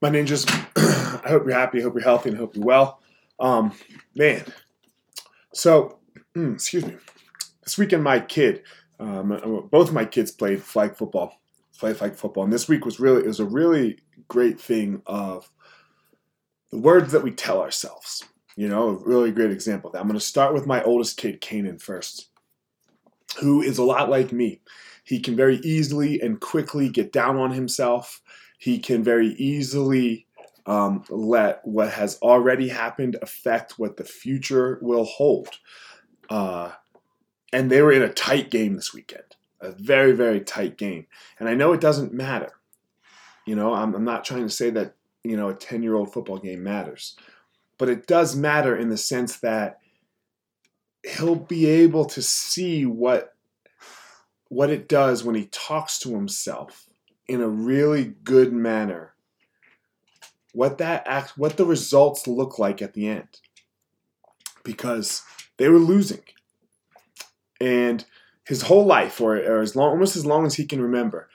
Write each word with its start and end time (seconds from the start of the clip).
my 0.00 0.10
ninjas. 0.10 0.46
I 1.24 1.28
hope 1.28 1.44
you're 1.44 1.58
happy. 1.58 1.78
I 1.78 1.82
hope 1.82 1.94
you're 1.94 2.02
healthy, 2.02 2.30
and 2.30 2.38
I 2.38 2.40
hope 2.40 2.56
you're 2.56 2.64
well. 2.64 3.00
Um, 3.38 3.72
man, 4.14 4.44
so 5.52 5.98
excuse 6.36 6.84
me. 6.84 6.94
This 7.64 7.78
weekend, 7.78 8.04
my 8.04 8.20
kid, 8.20 8.62
um, 9.00 9.68
both 9.70 9.92
my 9.92 10.04
kids 10.04 10.30
played 10.30 10.62
flag 10.62 10.96
football, 10.96 11.40
played 11.78 11.96
flag 11.96 12.14
football, 12.14 12.44
and 12.44 12.52
this 12.52 12.68
week 12.68 12.84
was 12.84 13.00
really 13.00 13.22
it 13.22 13.26
was 13.26 13.40
a 13.40 13.44
really 13.44 13.98
great 14.28 14.60
thing 14.60 15.02
of 15.06 15.50
the 16.70 16.78
words 16.78 17.12
that 17.12 17.22
we 17.22 17.30
tell 17.30 17.60
ourselves. 17.60 18.24
You 18.56 18.68
know, 18.68 18.88
a 18.88 18.94
really 18.94 19.32
great 19.32 19.50
example 19.50 19.90
that. 19.90 20.00
I'm 20.00 20.06
going 20.06 20.18
to 20.18 20.24
start 20.24 20.54
with 20.54 20.66
my 20.66 20.82
oldest 20.82 21.18
kid, 21.18 21.42
Kanan, 21.42 21.80
first, 21.80 22.30
who 23.40 23.60
is 23.60 23.78
a 23.78 23.84
lot 23.84 24.08
like 24.08 24.32
me. 24.32 24.62
He 25.04 25.20
can 25.20 25.36
very 25.36 25.56
easily 25.58 26.20
and 26.20 26.40
quickly 26.40 26.88
get 26.88 27.12
down 27.12 27.36
on 27.36 27.50
himself. 27.50 28.22
He 28.58 28.78
can 28.78 29.02
very 29.02 29.28
easily 29.28 30.26
um, 30.66 31.04
let 31.08 31.60
what 31.64 31.92
has 31.92 32.18
already 32.20 32.68
happened 32.68 33.16
affect 33.22 33.78
what 33.78 33.96
the 33.96 34.04
future 34.04 34.78
will 34.82 35.04
hold. 35.04 35.50
Uh, 36.28 36.72
and 37.52 37.70
they 37.70 37.82
were 37.82 37.92
in 37.92 38.02
a 38.02 38.12
tight 38.12 38.50
game 38.50 38.74
this 38.74 38.92
weekend, 38.92 39.36
a 39.60 39.70
very, 39.70 40.12
very 40.12 40.40
tight 40.40 40.76
game. 40.76 41.06
And 41.38 41.48
I 41.48 41.54
know 41.54 41.72
it 41.72 41.80
doesn't 41.80 42.12
matter. 42.12 42.52
You 43.46 43.54
know, 43.54 43.74
I'm, 43.74 43.94
I'm 43.94 44.04
not 44.04 44.24
trying 44.24 44.42
to 44.42 44.50
say 44.50 44.70
that, 44.70 44.94
you 45.22 45.36
know, 45.36 45.48
a 45.48 45.54
10 45.54 45.82
year 45.82 45.94
old 45.94 46.12
football 46.12 46.38
game 46.38 46.64
matters, 46.64 47.16
but 47.78 47.88
it 47.88 48.06
does 48.06 48.34
matter 48.34 48.76
in 48.76 48.88
the 48.90 48.96
sense 48.96 49.38
that 49.38 49.78
he'll 51.04 51.36
be 51.36 51.66
able 51.66 52.04
to 52.04 52.22
see 52.22 52.84
what 52.84 53.32
what 54.48 54.70
it 54.70 54.88
does 54.88 55.24
when 55.24 55.34
he 55.34 55.46
talks 55.46 55.98
to 55.98 56.10
himself 56.10 56.88
in 57.28 57.40
a 57.40 57.48
really 57.48 58.14
good 58.24 58.52
manner 58.52 59.12
what 60.56 60.78
that 60.78 61.02
act 61.06 61.36
what 61.36 61.58
the 61.58 61.66
results 61.66 62.26
look 62.26 62.58
like 62.58 62.80
at 62.80 62.94
the 62.94 63.06
end. 63.06 63.28
Because 64.64 65.22
they 65.58 65.68
were 65.68 65.78
losing. 65.78 66.22
And 67.60 68.04
his 68.44 68.62
whole 68.62 68.86
life 68.86 69.20
or, 69.20 69.36
or 69.36 69.60
as 69.60 69.76
long 69.76 69.90
almost 69.90 70.16
as 70.16 70.24
long 70.24 70.46
as 70.46 70.54
he 70.54 70.64
can 70.64 70.80
remember 70.80 71.28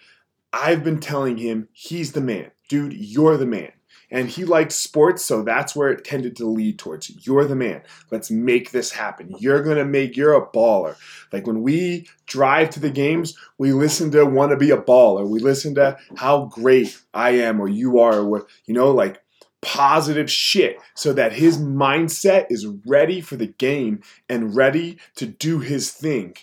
i've 0.54 0.84
been 0.84 1.00
telling 1.00 1.38
him 1.38 1.68
he's 1.72 2.14
the 2.14 2.22
man. 2.22 2.52
Dude 2.70 2.94
you're 2.94 3.38
the 3.38 3.46
man 3.46 3.72
and 4.12 4.28
he 4.28 4.44
liked 4.44 4.74
sports, 4.74 5.24
so 5.24 5.42
that's 5.42 5.76
where 5.76 5.90
it 5.90 6.04
tended 6.04 6.36
to 6.36 6.46
lead 6.46 6.78
towards. 6.78 7.26
You're 7.26 7.46
the 7.46 7.56
man. 7.56 7.82
Let's 8.12 8.30
make 8.30 8.72
this 8.72 8.92
happen. 8.92 9.34
You're 9.40 9.64
gonna 9.64 9.86
make. 9.86 10.18
You're 10.18 10.36
a 10.36 10.46
baller. 10.46 10.98
Like 11.32 11.48
when 11.48 11.62
we 11.62 12.08
drive 12.26 12.70
to 12.72 12.82
the 12.82 12.90
games, 12.90 13.38
we 13.58 13.72
listen 13.72 14.12
to 14.12 14.26
"Want 14.26 14.52
to 14.52 14.58
Be 14.58 14.72
a 14.72 14.78
Baller." 14.78 15.28
We 15.28 15.40
listen 15.40 15.76
to 15.76 15.98
how 16.18 16.46
great 16.46 17.02
I 17.14 17.32
am 17.32 17.62
or 17.62 17.70
you 17.70 18.00
are, 18.00 18.20
or 18.20 18.48
you 18.66 18.74
know, 18.74 18.92
like 18.92 19.24
positive 19.62 20.30
shit, 20.30 20.78
so 20.94 21.14
that 21.14 21.34
his 21.34 21.58
mindset 21.58 22.48
is 22.50 22.68
ready 22.86 23.22
for 23.22 23.38
the 23.38 23.48
game 23.48 24.02
and 24.28 24.56
ready 24.56 24.98
to 25.16 25.26
do 25.26 25.60
his 25.60 25.92
thing. 25.92 26.36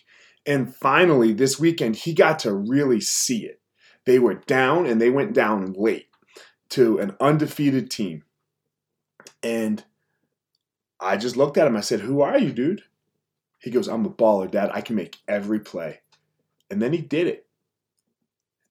And 0.47 0.75
finally, 0.75 1.35
this 1.35 1.61
weekend, 1.61 1.97
he 1.97 2.15
got 2.15 2.39
to 2.41 2.55
really 2.55 3.03
see 3.03 3.45
it. 3.45 3.61
They 4.07 4.19
were 4.19 4.35
down 4.35 4.87
and 4.87 4.99
they 4.99 5.11
went 5.11 5.35
down 5.35 5.75
late 5.75 6.09
to 6.71 6.99
an 6.99 7.17
undefeated 7.21 7.91
team. 7.91 8.25
And 9.43 9.85
I 11.01 11.17
just 11.17 11.37
looked 11.37 11.57
at 11.57 11.67
him. 11.67 11.77
I 11.77 11.81
said, 11.81 12.01
Who 12.01 12.21
are 12.21 12.39
you, 12.39 12.53
dude? 12.53 12.83
He 13.59 13.71
goes, 13.71 13.89
I'm 13.89 14.07
a 14.07 14.11
baller, 14.11 14.51
dad. 14.51 14.71
I 14.73 14.81
can 14.81 14.97
make 14.97 15.19
every 15.27 15.61
play. 15.61 16.01
And 16.71 16.81
then 16.81 16.93
he 16.93 17.01
did 17.01 17.27
it. 17.27 17.47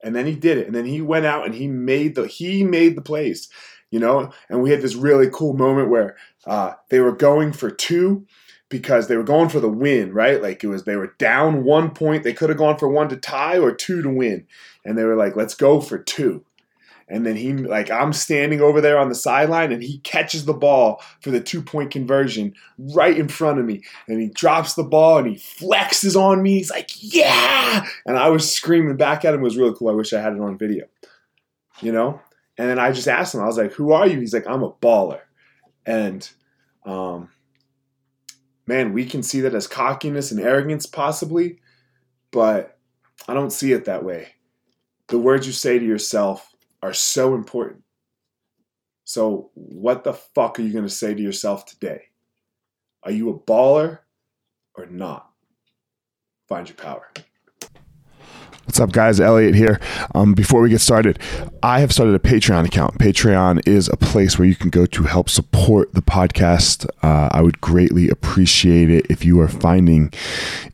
And 0.04 0.16
then 0.16 0.26
he 0.26 0.36
did 0.36 0.58
it. 0.58 0.68
And 0.68 0.76
then 0.76 0.86
he 0.86 1.02
went 1.02 1.26
out 1.26 1.46
and 1.46 1.56
he 1.56 1.68
made 1.68 2.16
the 2.16 2.28
he 2.28 2.64
made 2.64 2.96
the 2.96 3.02
plays. 3.02 3.50
You 3.90 4.00
know, 4.00 4.32
and 4.50 4.62
we 4.62 4.72
had 4.72 4.82
this 4.82 4.96
really 4.96 5.30
cool 5.32 5.54
moment 5.54 5.90
where 5.90 6.18
uh, 6.46 6.74
they 6.90 7.00
were 7.00 7.14
going 7.16 7.54
for 7.54 7.72
two 7.72 8.28
because 8.70 9.08
they 9.08 9.16
were 9.16 9.24
going 9.24 9.48
for 9.48 9.62
the 9.62 9.70
win, 9.70 10.14
right? 10.14 10.42
Like 10.42 10.62
it 10.64 10.68
was 10.68 10.84
they 10.84 10.98
were 10.98 11.16
down 11.18 11.64
one 11.64 11.92
point. 11.92 12.24
They 12.24 12.34
could 12.34 12.50
have 12.50 12.58
gone 12.58 12.78
for 12.78 12.90
one 12.90 13.08
to 13.10 13.16
tie 13.16 13.58
or 13.58 13.72
two 13.72 14.02
to 14.02 14.10
win. 14.10 14.46
And 14.84 14.98
they 14.98 15.06
were 15.06 15.16
like, 15.16 15.36
let's 15.36 15.56
go 15.56 15.80
for 15.80 15.98
two. 15.98 16.44
And 17.10 17.26
then 17.26 17.38
he, 17.38 17.54
like, 17.54 17.90
I'm 17.90 18.12
standing 18.12 18.60
over 18.60 18.82
there 18.82 19.00
on 19.00 19.08
the 19.08 19.16
sideline 19.16 19.72
and 19.72 19.82
he 19.82 20.00
catches 20.00 20.44
the 20.44 20.54
ball 20.54 21.02
for 21.22 21.32
the 21.32 21.40
two 21.40 21.62
point 21.62 21.90
conversion 21.90 22.54
right 22.78 23.18
in 23.18 23.30
front 23.30 23.60
of 23.60 23.66
me. 23.66 23.84
And 24.08 24.20
he 24.20 24.28
drops 24.28 24.74
the 24.74 24.84
ball 24.84 25.18
and 25.20 25.28
he 25.28 25.36
flexes 25.36 26.20
on 26.20 26.42
me. 26.42 26.56
He's 26.56 26.70
like, 26.70 26.92
yeah. 27.00 27.88
And 28.06 28.18
I 28.18 28.28
was 28.30 28.54
screaming 28.54 28.98
back 28.98 29.24
at 29.24 29.34
him. 29.34 29.40
It 29.40 29.44
was 29.44 29.58
really 29.58 29.74
cool. 29.78 29.90
I 29.90 29.94
wish 29.94 30.12
I 30.12 30.22
had 30.22 30.34
it 30.34 30.42
on 30.42 30.58
video, 30.58 30.86
you 31.82 31.94
know? 31.94 32.20
And 32.58 32.70
then 32.70 32.80
I 32.80 32.92
just 32.92 33.08
asked 33.08 33.34
him, 33.34 33.42
I 33.42 33.46
was 33.46 33.58
like, 33.58 33.72
who 33.72 33.94
are 33.94 34.08
you? 34.08 34.20
He's 34.20 34.34
like, 34.34 34.48
I'm 34.48 34.64
a 34.64 34.72
baller. 34.72 35.22
And, 35.86 36.30
um, 36.86 37.30
man, 38.66 38.92
we 38.92 39.06
can 39.06 39.24
see 39.24 39.40
that 39.42 39.56
as 39.56 39.68
cockiness 39.68 40.32
and 40.32 40.42
arrogance 40.42 40.86
possibly, 40.86 41.60
but 42.32 42.78
I 43.30 43.34
don't 43.34 43.54
see 43.54 43.72
it 43.72 43.86
that 43.86 44.04
way. 44.04 44.34
The 45.08 45.20
words 45.20 45.48
you 45.48 45.54
say 45.54 45.80
to 45.80 45.86
yourself 45.86 46.54
are 46.88 46.94
so 46.94 47.36
important. 47.36 47.84
So, 49.04 49.52
what 49.54 50.04
the 50.04 50.14
fuck 50.14 50.60
are 50.60 50.62
you 50.62 50.72
going 50.72 50.86
to 50.86 50.90
say 50.90 51.14
to 51.14 51.22
yourself 51.22 51.66
today? 51.66 52.04
Are 53.04 53.12
you 53.12 53.30
a 53.30 53.38
baller 53.38 54.00
or 54.76 54.86
not? 54.86 55.30
Find 56.48 56.68
your 56.68 56.76
power. 56.76 57.12
What's 58.64 58.80
up, 58.82 58.92
guys? 58.92 59.20
Elliot 59.20 59.56
here. 59.56 59.80
Um, 60.14 60.34
before 60.34 60.62
we 60.62 60.70
get 60.70 60.82
started, 60.82 61.20
I 61.64 61.80
have 61.80 61.94
started 61.94 62.16
a 62.16 62.20
Patreon 62.20 62.66
account. 62.66 62.98
Patreon 63.00 63.66
is 63.66 63.88
a 63.88 63.96
place 63.96 64.38
where 64.38 64.48
you 64.48 64.56
can 64.56 64.70
go 64.70 64.86
to 64.86 65.04
help 65.04 65.30
support 65.30 65.57
the 65.58 66.04
podcast. 66.04 66.88
Uh, 67.02 67.30
I 67.32 67.42
would 67.42 67.60
greatly 67.62 68.10
appreciate 68.10 68.90
it 68.90 69.08
if 69.10 69.26
you 69.26 69.40
are 69.42 69.48
finding 69.48 70.14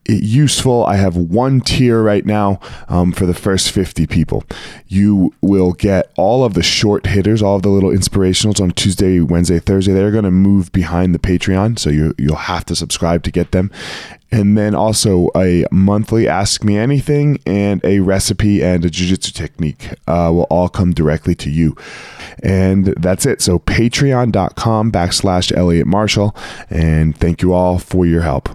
it 0.06 0.24
useful. 0.24 0.86
I 0.86 0.98
have 0.98 1.16
one 1.16 1.62
tier 1.62 2.04
right 2.04 2.26
now 2.26 2.60
um, 2.90 3.14
for 3.14 3.26
the 3.26 3.34
first 3.34 3.72
50 3.72 4.06
people. 4.08 4.44
You 4.88 5.34
will 5.42 5.72
get 5.72 6.12
all 6.18 6.44
of 6.44 6.54
the 6.54 6.64
short 6.64 7.06
hitters, 7.08 7.42
all 7.42 7.56
of 7.56 7.62
the 7.62 7.70
little 7.70 7.92
inspirationals 7.92 8.62
on 8.62 8.72
Tuesday, 8.72 9.22
Wednesday, 9.22 9.60
Thursday. 9.60 9.94
They're 9.94 10.12
going 10.12 10.26
to 10.26 10.32
move 10.32 10.72
behind 10.74 11.16
the 11.16 11.20
Patreon, 11.20 11.80
so 11.80 11.90
you, 11.90 12.14
you'll 12.18 12.36
have 12.36 12.66
to 12.66 12.76
subscribe 12.76 13.24
to 13.24 13.32
get 13.32 13.52
them 13.52 13.72
and 14.34 14.58
then 14.58 14.74
also 14.74 15.30
a 15.36 15.64
monthly 15.70 16.28
Ask 16.28 16.64
Me 16.64 16.76
Anything 16.76 17.40
and 17.46 17.80
a 17.86 18.00
recipe 18.00 18.64
and 18.64 18.84
a 18.84 18.90
jujitsu 18.90 19.32
technique 19.32 19.92
uh, 20.08 20.32
will 20.34 20.48
all 20.50 20.70
come 20.70 20.92
directly 20.92 21.36
to 21.36 21.52
you. 21.52 21.78
And 22.42 22.88
that's 22.98 23.28
it. 23.28 23.44
So 23.44 23.60
patreon.com 24.74 24.92
backslash 24.92 25.56
Elliot 25.56 25.88
Marshall. 25.88 26.36
And 26.70 27.18
thank 27.18 27.42
you 27.42 27.54
all 27.54 27.80
for 27.80 28.06
your 28.06 28.22
help. 28.22 28.50